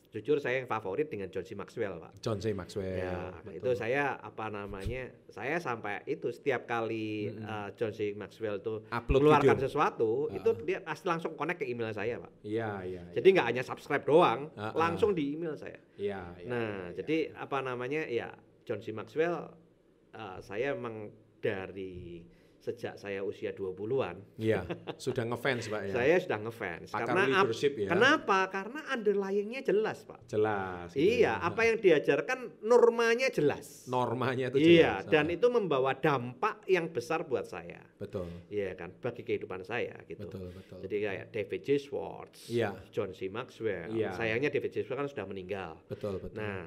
jujur 0.10 0.40
saya 0.40 0.58
yang 0.58 0.66
favorit 0.66 1.12
dengan 1.12 1.28
John 1.28 1.44
C. 1.44 1.54
Maxwell, 1.54 2.00
Pak. 2.00 2.24
John 2.24 2.40
C. 2.40 2.50
Maxwell. 2.50 2.98
Ya, 2.98 3.36
betul. 3.36 3.52
itu 3.52 3.70
saya 3.76 4.16
apa 4.16 4.48
namanya? 4.48 5.12
Saya 5.28 5.60
sampai 5.60 6.08
itu 6.08 6.32
setiap 6.32 6.64
kali 6.64 7.36
Mm-mm. 7.36 7.44
uh, 7.44 7.70
John 7.76 7.92
C. 7.92 8.16
Maxwell 8.16 8.58
itu 8.58 8.80
upload 8.88 9.12
mengeluarkan 9.20 9.54
video. 9.54 9.66
sesuatu, 9.68 10.10
Ah. 10.32 10.38
itu 10.40 10.50
dia 10.64 10.80
pasti 10.80 11.06
langsung 11.06 11.36
connect 11.36 11.60
ke 11.60 11.68
email 11.68 11.92
saya, 11.92 12.16
Pak. 12.18 12.32
Iya, 12.42 12.72
iya. 12.86 13.04
Jadi 13.12 13.28
nggak 13.28 13.48
hanya 13.50 13.62
subscribe 13.62 14.02
doang, 14.02 14.48
Ah, 14.56 14.72
ah. 14.72 14.74
langsung 14.74 15.12
di 15.12 15.36
email 15.36 15.54
saya. 15.54 15.78
Iya, 15.94 16.22
iya, 16.40 16.48
nah, 16.48 16.64
iya, 16.90 16.96
jadi 16.96 17.18
apa 17.36 17.58
namanya? 17.60 18.08
Ya, 18.08 18.32
John 18.66 18.82
C. 18.82 18.90
Maxwell 18.90 19.46
uh, 20.12 20.38
saya 20.42 20.74
emang 20.74 21.14
dari 21.40 22.26
sejak 22.58 22.98
saya 22.98 23.22
usia 23.22 23.54
20-an, 23.54 24.42
Iya, 24.42 24.66
sudah 24.98 25.22
ngefans 25.22 25.70
Pak 25.70 25.82
ya. 25.86 25.94
saya 26.02 26.16
sudah 26.18 26.40
ngefans. 26.42 26.90
Pakar 26.90 27.06
Karena 27.06 27.24
leadership 27.30 27.78
ya. 27.78 27.94
kenapa? 27.94 28.50
Karena 28.50 28.82
underlying-nya 28.90 29.62
jelas, 29.62 30.02
Pak. 30.02 30.26
Jelas. 30.26 30.90
gitu 30.90 30.98
Iya, 30.98 31.38
ya. 31.38 31.46
apa 31.46 31.62
yang 31.62 31.78
diajarkan 31.78 32.66
normanya 32.66 33.30
jelas. 33.30 33.86
normanya 33.86 34.50
itu 34.50 34.58
Iya, 34.58 35.06
jelas. 35.06 35.14
dan 35.14 35.26
Ah, 35.30 35.36
itu 35.38 35.48
membawa 35.48 35.94
dampak 35.94 36.66
yang 36.66 36.90
besar 36.90 37.22
buat 37.22 37.46
saya. 37.46 37.86
betul. 38.02 38.26
Iya 38.50 38.74
kan, 38.74 38.98
bagi 38.98 39.22
kehidupan 39.22 39.62
saya 39.62 39.94
gitu. 40.04 40.26
Betul, 40.26 40.50
betul. 40.50 40.78
Jadi 40.82 40.96
kayak 41.00 41.26
David 41.30 41.62
J. 41.62 41.70
Schwartz, 41.78 42.50
Iya. 42.50 42.74
John 42.90 43.14
C. 43.14 43.30
Maxwell. 43.30 43.94
Iya. 43.94 44.18
Sayangnya 44.18 44.50
David 44.50 44.74
J. 44.74 44.82
Schwartz 44.82 45.06
kan 45.06 45.10
sudah 45.14 45.26
meninggal. 45.30 45.78
betul, 45.86 46.18
betul. 46.18 46.34
Nah, 46.34 46.66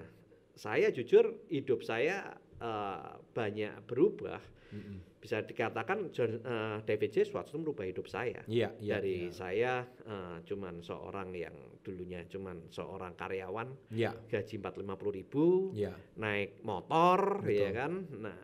saya 0.59 0.91
jujur 0.91 1.47
hidup 1.47 1.87
saya 1.87 2.35
eh, 2.59 3.11
banyak 3.33 3.87
berubah. 3.87 4.43
Mm-mm. 4.69 5.01
Bisa 5.19 5.41
dikatakan 5.43 6.11
John, 6.13 6.43
eh, 6.43 6.79
David 6.83 7.11
J. 7.15 7.17
Schwartz 7.31 7.55
itu 7.55 7.63
merubah 7.63 7.87
hidup 7.87 8.11
saya. 8.11 8.43
Iya, 8.51 8.75
iya. 8.83 8.99
Dari 8.99 9.31
iya. 9.31 9.33
saya 9.33 9.73
eh, 9.87 10.37
cuman 10.43 10.83
seorang 10.83 11.31
yang 11.33 11.55
dulunya 11.89 12.21
cuman 12.29 12.69
seorang 12.69 13.17
karyawan 13.17 13.73
Iya, 13.89 14.13
gaji 14.29 14.61
450 14.61 15.19
ribu 15.25 15.73
iya. 15.73 15.97
naik 16.21 16.61
motor 16.61 17.41
Betul. 17.41 17.65
ya 17.65 17.71
kan 17.73 17.93
nah 18.21 18.39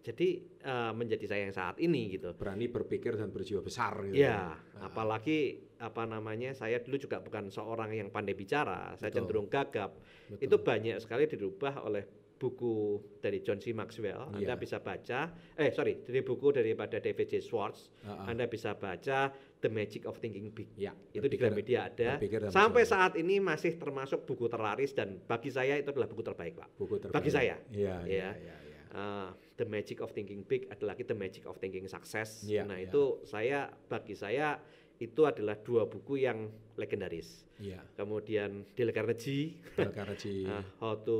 jadi 0.00 0.28
eh, 0.58 0.92
menjadi 0.92 1.24
saya 1.26 1.42
yang 1.44 1.52
saat 1.52 1.76
ini 1.76 2.08
gitu 2.10 2.32
Berani 2.32 2.66
berpikir 2.66 3.14
dan 3.14 3.28
berjiwa 3.28 3.60
besar 3.60 4.00
gitu. 4.02 4.16
ya 4.16 4.56
Ah. 4.74 4.88
apalagi 4.88 5.38
apa 5.76 6.04
namanya 6.04 6.52
saya 6.52 6.78
dulu 6.78 6.96
juga 6.98 7.18
bukan 7.18 7.48
seorang 7.48 7.92
yang 7.92 8.08
pandai 8.08 8.32
bicara 8.32 8.92
saya 8.94 9.08
Betul. 9.08 9.16
cenderung 9.20 9.48
gagap 9.48 10.00
Betul. 10.26 10.40
itu 10.40 10.56
banyak 10.58 10.96
sekali 10.98 11.24
dirubah 11.26 11.82
oleh 11.82 12.04
buku 12.34 12.96
dari 13.20 13.44
John 13.44 13.60
C. 13.60 13.70
Maxwell 13.70 14.32
Anda 14.32 14.40
Iya. 14.50 14.56
bisa 14.56 14.80
baca 14.80 15.28
eh 15.54 15.68
sorry 15.68 16.00
dari 16.00 16.20
buku 16.22 16.48
daripada 16.50 16.96
David 16.96 17.28
J. 17.28 17.34
Schwartz 17.38 17.92
ah. 18.02 18.24
Anda 18.24 18.48
bisa 18.48 18.72
baca 18.72 19.28
The 19.60 19.68
Magic 19.68 20.08
of 20.08 20.16
Thinking 20.16 20.48
Big 20.48 20.72
Ya, 20.74 20.96
itu 21.12 21.20
di 21.22 21.36
Gramedia 21.36 21.84
ada 21.86 22.16
sampai 22.48 22.80
berjiwa. 22.80 22.88
saat 22.88 23.12
ini 23.14 23.36
masih 23.38 23.76
termasuk 23.76 24.24
buku 24.24 24.48
terlaris 24.48 24.90
dan 24.90 25.20
bagi 25.20 25.48
saya 25.48 25.76
itu 25.76 25.92
adalah 25.92 26.08
buku 26.08 26.24
terbaik 26.24 26.56
pak 26.56 26.68
buku 26.74 26.96
terbaik. 26.98 27.12
bagi 27.14 27.28
saya. 27.28 27.60
Iya, 27.68 27.96
iya, 28.02 28.16
Ya. 28.16 28.30
iya, 28.34 28.56
iya. 28.56 28.69
Uh, 28.90 29.30
the 29.54 29.62
Magic 29.64 30.02
of 30.02 30.10
Thinking 30.10 30.42
Big 30.42 30.66
adalah 30.66 30.98
lagi 30.98 31.06
The 31.06 31.14
Magic 31.14 31.46
of 31.46 31.62
Thinking 31.62 31.86
Success. 31.86 32.42
Iya, 32.42 32.66
nah 32.66 32.74
iya. 32.74 32.90
itu 32.90 33.22
saya 33.22 33.70
bagi 33.86 34.18
saya 34.18 34.58
itu 34.98 35.22
adalah 35.24 35.54
dua 35.56 35.86
buku 35.86 36.18
yang 36.20 36.50
legendaris. 36.74 37.46
Iya. 37.56 37.80
Kemudian 37.94 38.66
Dale 38.74 38.90
Carnegie, 38.90 39.56
Dale 39.78 39.94
Carnegie. 39.94 40.44
uh, 40.44 40.62
How 40.82 40.98
to 41.06 41.18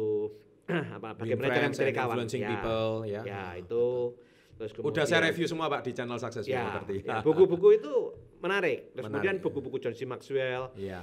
apa 0.98 1.14
bagaimana 1.14 1.46
cara 1.50 1.66
and 1.66 1.74
kawan. 1.94 2.14
influencing 2.18 2.42
Ya, 2.42 2.50
people, 2.50 2.92
ya. 3.06 3.22
ya 3.22 3.44
itu. 3.56 3.86
Terus 4.58 4.70
Udah 4.76 5.04
saya 5.08 5.22
kemudian- 5.22 5.24
review 5.30 5.46
semua 5.46 5.66
Pak 5.70 5.80
di 5.86 5.92
channel 5.94 6.18
Success 6.20 6.44
Ya, 6.44 6.82
ya, 6.84 7.22
buku-buku 7.26 7.80
itu 7.80 7.94
menarik. 8.42 8.92
Terus 8.92 9.06
Menarik, 9.06 9.14
kemudian 9.14 9.36
buku-buku 9.40 9.76
John 9.78 9.94
C. 9.94 10.04
Maxwell, 10.04 10.74
Iya. 10.74 11.00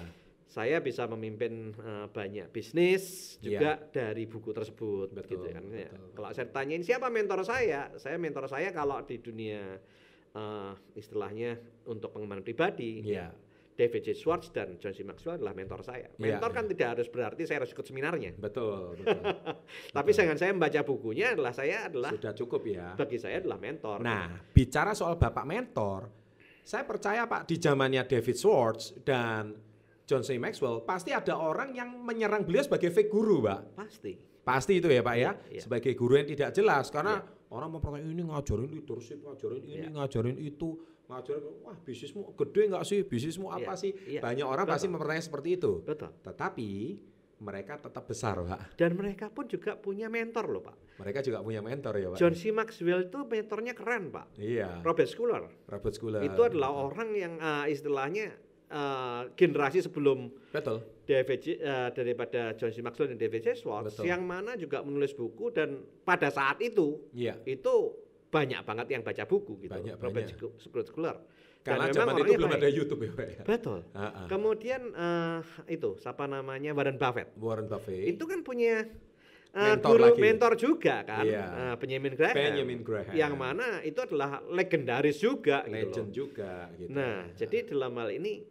Saya 0.47 0.79
bisa 0.79 1.03
memimpin 1.05 1.75
uh, 1.75 2.07
banyak 2.07 2.47
bisnis 2.49 3.35
juga 3.37 3.75
dari 3.91 4.23
buku 4.25 4.55
tersebut 4.55 5.11
Iya. 5.11 5.17
Betul, 5.19 5.31
gitu 5.35 5.47
kan 5.51 5.63
Ya, 5.69 5.91
betul, 5.91 6.07
kalau 6.15 6.29
saya 6.31 6.47
tanyain 6.49 6.83
siapa 6.83 7.11
mentor 7.11 7.43
saya 7.43 7.91
saya 7.99 8.15
mentor 8.15 8.47
saya 8.47 8.71
kalau 8.71 9.03
di 9.03 9.19
dunia 9.19 9.75
uh, 10.33 10.71
istilahnya 10.95 11.59
untuk 11.85 12.15
pengembangan 12.15 12.47
pribadi 12.47 13.03
Iya. 13.03 13.27
ya 13.27 13.45
David 13.77 14.01
J. 14.01 14.17
Schwartz 14.17 14.49
dan 14.49 14.81
John 14.81 14.89
C. 14.89 15.05
Maxwell 15.05 15.37
adalah 15.37 15.53
mentor 15.53 15.85
saya 15.85 16.09
Iya, 16.15 16.39
mentor 16.39 16.49
kan 16.49 16.65
iya. 16.65 16.71
tidak 16.73 16.87
harus 16.97 17.07
berarti 17.11 17.43
saya 17.45 17.57
harus 17.61 17.71
ikut 17.75 17.85
seminarnya 17.85 18.31
Betul, 18.39 18.97
betul. 18.97 19.21
tapi 19.99 20.09
dengan 20.15 20.37
saya 20.39 20.51
membaca 20.55 20.81
bukunya 20.81 21.35
adalah 21.35 21.53
saya 21.53 21.85
adalah 21.85 22.09
Sudah 22.15 22.33
cukup 22.33 22.61
ya. 22.65 22.95
bagi 22.95 23.19
saya 23.19 23.37
adalah 23.37 23.59
mentor 23.59 23.99
Nah, 23.99 24.31
bicara 24.49 24.95
soal 24.95 25.19
Bapak 25.19 25.45
mentor, 25.45 26.07
saya 26.63 26.87
percaya 26.87 27.27
Pak 27.27 27.45
di 27.45 27.59
zamannya 27.59 28.07
David 28.07 28.35
Schwartz 28.39 28.97
dan 29.05 29.66
John 30.07 30.23
C. 30.23 30.39
Maxwell 30.39 30.81
pasti 30.81 31.11
ada 31.11 31.35
orang 31.35 31.75
yang 31.75 31.91
menyerang 31.99 32.41
beliau 32.41 32.63
sebagai 32.63 32.89
fake 32.89 33.11
guru, 33.11 33.43
Pak. 33.43 33.75
pasti 33.75 34.13
Pasti 34.41 34.79
itu 34.79 34.87
ya, 34.87 35.03
Pak 35.03 35.15
ya. 35.17 35.19
Iya, 35.19 35.31
iya. 35.51 35.61
Sebagai 35.61 35.91
guru 35.91 36.15
yang 36.15 36.23
tidak 36.25 36.55
jelas 36.55 36.87
karena 36.87 37.19
orang 37.51 37.67
mempertanyakan 37.67 38.15
ini 38.15 38.23
ngajarin 38.23 38.69
leadership, 38.71 39.19
ngajarin 39.19 39.59
ini, 39.61 39.75
Iya. 39.83 39.87
ngajarin 39.91 40.37
itu, 40.39 40.69
ngajarin 41.05 41.43
wah 41.61 41.75
bisnismu 41.77 42.31
gede 42.31 42.71
nggak 42.71 42.83
sih? 42.83 43.03
Bisnismu 43.03 43.51
apa 43.51 43.75
Iya, 43.75 43.81
sih? 43.83 43.91
iya. 44.07 44.23
Banyak 44.23 44.47
orang 44.47 44.63
Betul. 44.63 44.75
pasti 44.79 44.87
mempertanyakan 44.87 45.27
seperti 45.27 45.49
itu. 45.53 45.71
betul 45.83 46.09
Tetapi 46.23 46.69
mereka 47.37 47.73
tetap 47.77 48.07
besar, 48.07 48.39
Pak. 48.39 48.79
dan 48.79 48.95
mereka 48.95 49.27
pun 49.27 49.45
juga 49.45 49.75
punya 49.75 50.07
mentor 50.07 50.47
loh 50.47 50.63
pak 50.63 50.73
Mereka 50.97 51.21
juga 51.21 51.43
punya 51.43 51.61
mentor 51.61 51.93
ya, 51.93 52.07
Pak. 52.09 52.17
John 52.17 52.33
C. 52.33 52.49
Maxwell 52.49 53.05
itu 53.05 53.19
mentornya 53.21 53.75
keren 53.75 54.09
pak 54.09 54.31
Iya. 54.39 54.79
Robert 54.81 55.05
Schuller 55.05 55.43
Robert 55.67 55.93
Schuller. 55.93 56.23
itu 56.23 56.39
adalah 56.41 56.71
orang 56.73 57.13
yang 57.13 57.37
uh, 57.37 57.67
istilahnya 57.67 58.31
uh, 58.69 59.27
generasi 59.33 59.79
sebelum 59.79 60.31
Betul. 60.49 60.83
J- 61.05 61.23
uh, 61.57 61.89
daripada 61.89 62.51
John 62.53 62.69
C. 62.69 62.79
Maxwell 62.79 63.07
dan 63.07 63.17
David 63.17 63.41
J. 63.41 63.55
Schwartz 63.55 63.95
Betul. 63.95 64.05
yang 64.05 64.21
mana 64.21 64.53
juga 64.53 64.81
menulis 64.81 65.11
buku 65.11 65.49
dan 65.49 65.69
pada 66.01 66.27
saat 66.27 66.59
itu 66.59 66.99
Iya. 67.11 67.39
itu 67.43 67.95
banyak 68.27 68.59
banget 68.61 68.87
yang 68.89 69.01
baca 69.01 69.23
buku 69.23 69.55
gitu 69.61 69.71
Banyak, 69.73 69.95
Robert 69.97 70.27
Robert 70.35 70.85
Schuller 70.85 71.17
Karena 71.63 71.83
memang 71.85 71.95
zaman 71.97 72.13
itu 72.17 72.31
belum 72.33 72.49
baik. 72.49 72.59
ada 72.59 72.69
YouTube 72.69 73.01
ya, 73.01 73.11
Pak. 73.13 73.27
ya? 73.29 73.41
betul 73.45 73.79
Ah, 73.89 73.99
ah. 74.05 74.27
kemudian 74.27 74.81
uh, 74.89 75.39
itu 75.65 75.95
siapa 75.97 76.23
namanya 76.25 76.71
Warren 76.71 76.95
Buffett 76.95 77.31
Warren 77.37 77.67
Buffett. 77.67 78.03
itu 78.05 78.23
kan 78.23 78.39
punya 78.41 78.83
uh, 79.51 79.63
Mentor 79.73 79.89
guru 79.89 80.03
lagi. 80.05 80.19
mentor 80.21 80.53
juga 80.55 80.95
kan 81.03 81.23
Iya. 81.23 81.43
uh, 81.43 81.75
Benjamin 81.75 82.13
Graham 82.13 82.35
Benjamin 82.35 82.79
Graham. 82.83 83.13
yang 83.13 83.33
mana 83.33 83.79
itu 83.81 83.95
adalah 83.97 84.43
legendaris 84.45 85.17
juga 85.17 85.63
gitu 85.63 85.71
loh. 85.71 85.75
legend 85.81 86.09
juga 86.11 86.51
gitu. 86.73 86.91
Nah, 86.91 87.31
jadi 87.33 87.57
dalam 87.65 87.95
hal 87.95 88.11
ini 88.13 88.43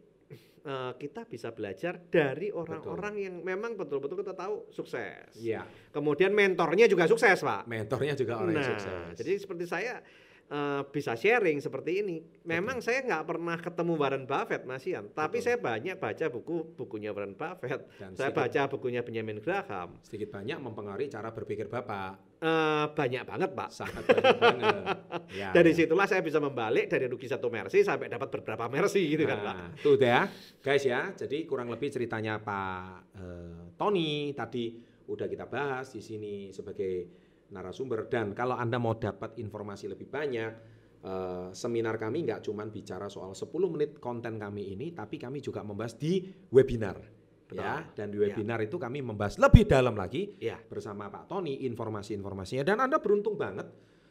eh, 0.66 0.92
kita 0.99 1.23
bisa 1.30 1.54
belajar 1.54 2.02
dari 2.11 2.50
orang-orang 2.50 3.14
yang 3.23 3.35
memang 3.46 3.78
betul-betul 3.78 4.26
kita 4.26 4.35
tahu 4.35 4.66
sukses. 4.75 5.30
Iya, 5.38 5.62
Kemudian 5.94 6.35
mentornya 6.35 6.90
juga 6.90 7.06
sukses, 7.06 7.38
Pak. 7.38 7.70
mentornya 7.70 8.18
juga 8.18 8.42
orang 8.42 8.52
nah, 8.52 8.61
yang 8.61 8.68
sukses. 8.75 9.14
jadi 9.16 9.32
seperti 9.38 9.64
saya 9.70 10.02
eh, 10.47 10.83
bisa 10.88 11.12
sharing 11.12 11.59
seperti 11.59 12.00
ini. 12.00 12.17
Memang 12.43 12.79
saya 12.79 13.03
nggak 13.03 13.25
pernah 13.25 13.57
ketemu 13.57 13.93
Warren 13.95 14.25
Buffett, 14.25 14.62
Mas 14.62 14.87
Ian, 14.87 15.11
tapi 15.11 15.38
Betul. 15.38 15.45
saya 15.45 15.57
banyak 15.59 15.97
baca 15.97 16.25
buku 16.29 16.57
bukunya 16.75 17.11
Warren 17.11 17.35
Buffett. 17.35 17.83
Dan 17.97 18.15
saya 18.15 18.31
sedikit- 18.31 18.38
baca 18.38 18.61
bukunya 18.69 19.00
Benjamin 19.03 19.38
Graham. 19.38 19.99
sedikit 20.00 20.31
banyak 20.33 20.59
mempengaruhi 20.59 21.07
cara 21.07 21.31
berpikir 21.31 21.67
Bapak. 21.67 22.37
Eh, 22.37 22.87
banyak 22.93 23.25
banget, 23.25 23.50
Pak. 23.50 23.69
Sangat 23.71 24.03
banyak 24.05 24.37
banget. 24.37 24.76
Ya, 25.37 25.50
Dari 25.53 25.75
ya. 25.75 25.76
situlah 25.83 26.07
saya 26.07 26.23
bisa 26.23 26.38
membalik 26.38 26.87
dari 26.87 27.05
rugi 27.07 27.26
satu 27.26 27.50
mercy 27.50 27.83
sampai 27.83 28.07
dapat 28.07 28.31
beberapa 28.31 28.69
mercy 28.69 29.05
gitu 29.11 29.26
kan, 29.26 29.43
Pak. 29.43 29.55
Nah, 29.57 29.69
tuh 29.76 29.99
deh 29.99 30.07
ya, 30.07 30.31
guys 30.61 30.81
ya. 30.81 31.11
Jadi 31.12 31.45
kurang 31.45 31.69
lebih 31.69 31.91
ceritanya 31.91 32.38
Pak 32.38 32.87
eh, 33.17 33.62
Tony 33.75 34.31
tadi 34.33 34.79
udah 35.07 35.26
kita 35.26 35.47
bahas 35.47 35.91
di 35.91 36.00
sini 36.00 36.35
sebagai 36.50 37.25
narasumber. 37.49 38.07
Dan 38.07 38.33
kalau 38.33 38.55
anda 38.55 38.76
mau 38.76 38.95
dapat 38.95 39.37
informasi 39.37 39.88
lebih 39.88 40.07
banyak, 40.07 40.53
eh, 41.00 41.49
seminar 41.50 41.97
kami 41.97 42.23
nggak 42.23 42.43
cuma 42.43 42.65
bicara 42.65 43.07
soal 43.07 43.33
10 43.33 43.49
menit 43.69 43.99
konten 43.99 44.37
kami 44.37 44.73
ini, 44.73 44.91
tapi 44.91 45.17
kami 45.17 45.38
juga 45.38 45.61
membahas 45.61 45.95
di 45.95 46.23
webinar. 46.49 46.99
Betul. 47.47 47.62
Ya, 47.62 47.87
dan 47.95 48.11
di 48.11 48.19
Ya. 48.19 48.26
webinar 48.26 48.59
itu 48.59 48.75
kami 48.75 48.99
membahas 49.00 49.38
lebih 49.38 49.65
dalam 49.65 49.95
lagi 49.95 50.35
Ya. 50.38 50.59
bersama 50.59 51.07
Pak 51.07 51.31
Tony 51.31 51.62
informasi-informasinya 51.62 52.67
dan 52.67 52.83
Anda 52.83 52.99
beruntung 52.99 53.38
banget 53.38 53.71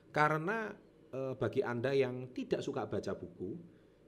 karena 0.09 0.71
eh, 1.11 1.31
bagi 1.33 1.59
Anda 1.59 1.91
yang 1.91 2.31
tidak 2.31 2.59
suka 2.59 2.87
baca 2.87 3.11
buku 3.11 3.55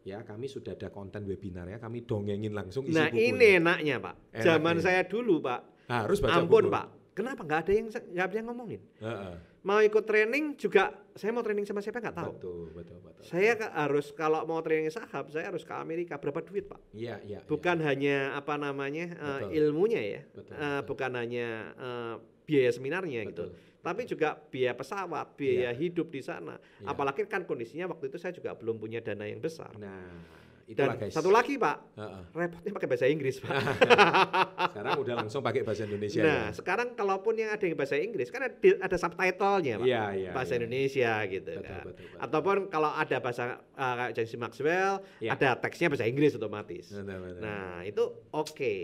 ya 0.04 0.24
kami 0.24 0.48
sudah 0.48 0.72
ada 0.72 0.88
konten 0.88 1.24
webinar 1.24 1.68
ya 1.68 1.76
kami 1.78 2.04
dongengin 2.04 2.52
langsung 2.52 2.84
isi 2.84 2.96
Nah, 2.96 3.08
bukunya. 3.08 3.28
ini 3.28 3.48
enaknya, 3.60 3.96
Pak. 3.98 4.16
Enak 4.32 4.44
Zaman 4.44 4.76
ya. 4.76 4.84
saya 4.84 5.02
dulu, 5.04 5.36
Pak. 5.40 5.62
harus 5.88 6.20
baca 6.20 6.36
Ampun, 6.38 6.64
buku. 6.64 6.72
Pak. 6.72 6.88
Kenapa 7.18 7.42
nggak 7.42 7.60
ada 7.66 7.72
yang 7.74 7.88
nggak 7.90 8.26
ada 8.30 8.36
yang 8.38 8.48
ngomongin? 8.54 8.82
Heeh. 9.02 9.34
Mau 9.66 9.82
ikut 9.82 10.06
training 10.06 10.54
juga 10.54 10.94
saya 11.18 11.34
mau 11.34 11.42
training 11.42 11.66
sama 11.66 11.82
siapa 11.82 11.98
nggak 11.98 12.14
tahu. 12.14 12.34
Betul, 12.38 12.66
betul, 12.78 12.98
betul. 13.02 13.22
Saya 13.26 13.58
ka- 13.58 13.74
harus 13.74 14.14
kalau 14.14 14.46
mau 14.46 14.62
training 14.62 14.94
saham, 14.94 15.26
saya 15.34 15.50
harus 15.50 15.66
ke 15.66 15.74
Amerika. 15.74 16.22
Berapa 16.22 16.46
duit, 16.46 16.70
Pak? 16.70 16.78
Iya, 16.94 17.18
iya. 17.26 17.42
iya. 17.42 17.50
Bukan 17.50 17.82
hanya 17.82 18.38
apa 18.38 18.54
namanya 18.56 19.18
Betul. 19.18 19.50
ilmunya 19.50 19.98
ya, 20.00 20.22
Betul, 20.30 20.54
betul. 20.54 20.82
bukan 20.86 21.12
hanya 21.18 21.48
eh, 21.74 22.16
biaya 22.46 22.72
seminarnya 22.72 23.28
gitu, 23.28 23.50
Betul. 23.50 23.82
tapi 23.82 24.02
juga 24.06 24.38
biaya 24.38 24.78
pesawat, 24.78 25.34
biaya 25.36 25.74
hidup 25.74 26.14
di 26.14 26.22
sana. 26.22 26.62
Iya. 26.80 26.94
Apalagi 26.94 27.26
kan 27.26 27.44
kondisinya 27.44 27.90
waktu 27.92 28.14
itu 28.14 28.22
saya 28.22 28.32
juga 28.32 28.54
belum 28.54 28.78
punya 28.78 29.02
dana 29.02 29.26
yang 29.26 29.42
besar. 29.42 29.74
Nah, 29.76 30.22
itulah 30.68 30.94
Dan 30.94 31.08
guys. 31.08 31.16
satu 31.16 31.32
lagi, 31.32 31.56
Pak, 31.56 31.78
Heeh. 31.96 32.24
repotnya 32.36 32.72
pakai 32.76 32.90
bahasa 32.92 33.08
Inggris, 33.08 33.40
Pak. 33.40 33.50
Sekarang 34.76 34.94
udah 35.00 35.16
langsung 35.16 35.40
pakai 35.40 35.64
bahasa 35.64 35.88
Indonesia 35.88 36.20
nah, 36.20 36.28
ya. 36.28 36.44
sekarang 36.52 36.88
kalaupun 36.94 37.34
yang 37.34 37.50
ada 37.50 37.64
yang 37.64 37.74
bahasa 37.74 37.96
Inggris 37.96 38.28
kan 38.28 38.44
ada, 38.44 38.54
ada 38.84 38.98
subtitlenya, 39.00 39.80
Pak. 39.80 39.88
Iya, 39.88 40.04
iya. 40.14 40.32
bahasa 40.36 40.54
iya. 40.54 40.60
Indonesia 40.60 41.12
gitu 41.26 41.52
Betul, 41.56 41.66
kan. 41.66 41.84
betul, 41.88 42.04
betul. 42.06 42.20
Ataupun 42.20 42.56
kalau 42.68 42.92
ada 42.92 43.18
bahasa 43.18 43.44
uh, 43.74 43.94
kayak 43.96 44.12
James 44.14 44.34
Maxwell, 44.36 44.94
Iya. 45.18 45.32
ada 45.34 45.50
teksnya 45.56 45.88
bahasa 45.88 46.06
Inggris 46.06 46.36
otomatis. 46.36 46.86
Betul, 46.92 47.16
betul. 47.16 47.40
Nah, 47.42 47.82
itu 47.82 48.04
oke. 48.30 48.76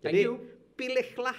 Thank 0.00 0.02
Jadi 0.02 0.20
you. 0.24 0.34
pilihlah 0.72 1.38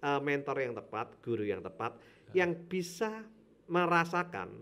uh, 0.00 0.20
mentor 0.20 0.56
yang 0.58 0.72
tepat, 0.72 1.06
guru 1.20 1.44
yang 1.44 1.60
tepat 1.60 1.92
Ya. 2.28 2.44
yang 2.44 2.56
bisa 2.64 3.24
merasakan 3.66 4.52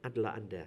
adalah 0.00 0.34
Anda. 0.34 0.64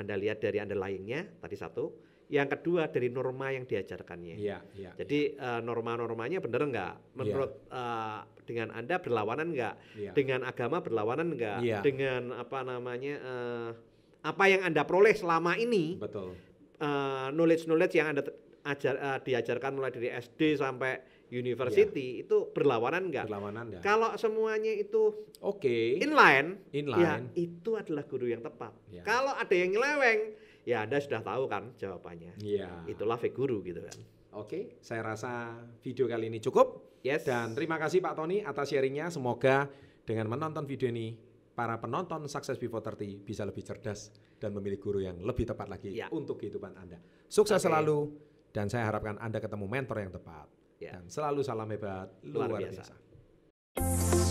Anda 0.00 0.16
lihat 0.16 0.40
dari 0.40 0.56
underlying-nya 0.56 1.44
tadi 1.44 1.56
satu, 1.60 1.92
yang 2.32 2.48
kedua 2.48 2.88
dari 2.88 3.12
norma 3.12 3.52
yang 3.52 3.68
diajarkannya. 3.68 4.40
Iya, 4.40 4.58
iya. 4.78 4.90
Jadi 4.96 5.36
uh, 5.36 5.60
norma-normanya 5.60 6.40
benar 6.40 6.64
nggak? 6.64 6.94
Menurut 7.20 7.68
uh, 7.68 8.24
dengan 8.48 8.72
anda 8.72 8.96
berlawanan 9.02 9.52
nggak? 9.52 9.74
Iya. 10.00 10.12
Dengan 10.16 10.46
agama 10.48 10.80
berlawanan 10.80 11.36
nggak? 11.36 11.58
Iya. 11.60 11.78
Dengan 11.84 12.32
apa 12.32 12.64
namanya? 12.64 13.14
uh, 13.20 13.70
apa 14.20 14.44
yang 14.48 14.64
anda 14.64 14.84
peroleh 14.88 15.12
selama 15.16 15.56
ini? 15.60 15.96
betul. 15.96 16.36
knowledge 17.36 17.68
knowledge 17.68 17.96
yang 17.96 18.16
anda 18.16 18.24
ajar, 18.64 18.94
uh, 18.96 19.18
diajarkan 19.20 19.72
mulai 19.76 19.92
dari 19.92 20.08
SD 20.12 20.60
sampai 20.60 21.00
university 21.30 22.22
itu 22.22 22.50
berlawanan 22.50 23.08
nggak? 23.08 23.24
Berlawanan 23.30 23.64
enggak? 23.70 23.82
Kalau 23.82 24.10
semuanya 24.14 24.70
itu 24.70 25.30
Oke. 25.40 25.96
inline, 25.96 26.58
Inline. 26.74 27.00
ya 27.00 27.12
itu 27.38 27.78
adalah 27.78 28.04
guru 28.04 28.26
yang 28.26 28.42
tepat. 28.42 28.74
Ya. 28.90 29.02
Kalau 29.02 29.32
ada 29.32 29.54
yang 29.54 29.70
nyeleweng, 29.70 30.34
ya 30.66 30.84
anda 30.84 30.98
sudah 30.98 31.22
tahu 31.22 31.46
kan 31.46 31.70
jawabannya. 31.78 32.34
Iya. 32.42 32.84
Itulah 32.90 33.16
fake 33.16 33.34
guru 33.34 33.62
gitu 33.62 33.80
kan. 33.80 33.96
Oke, 34.30 34.78
saya 34.78 35.02
rasa 35.02 35.58
video 35.82 36.06
kali 36.06 36.30
ini 36.30 36.38
cukup. 36.38 36.98
Yes. 37.02 37.24
Dan 37.24 37.54
terima 37.56 37.80
kasih 37.80 37.98
Pak 37.98 38.14
Tony 38.14 38.44
atas 38.44 38.70
sharingnya. 38.70 39.08
Semoga 39.08 39.66
dengan 40.04 40.30
menonton 40.30 40.66
video 40.66 40.86
ini, 40.86 41.14
para 41.50 41.78
penonton 41.78 42.26
Success 42.26 42.54
Before 42.54 42.82
30 42.82 43.22
bisa 43.22 43.42
lebih 43.42 43.62
cerdas 43.66 44.10
dan 44.38 44.54
memilih 44.54 44.78
guru 44.78 45.02
yang 45.02 45.18
lebih 45.18 45.50
tepat 45.50 45.66
lagi 45.66 45.92
Ya. 45.92 46.06
untuk 46.10 46.38
kehidupan 46.38 46.74
Anda. 46.74 46.98
Sukses 47.26 47.58
Oke. 47.58 47.66
selalu 47.70 47.98
dan 48.50 48.66
saya 48.70 48.86
harapkan 48.86 49.18
Anda 49.18 49.38
ketemu 49.38 49.66
mentor 49.66 49.98
yang 49.98 50.12
tepat. 50.14 50.46
Ya. 50.80 50.96
Dan 50.96 51.12
selalu 51.12 51.44
salam 51.44 51.68
hebat, 51.68 52.08
Luar 52.24 52.48
luar, 52.48 52.60
biasa. 52.64 52.88
biasa. 52.88 54.29